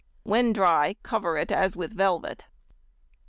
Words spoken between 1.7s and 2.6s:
with velvet.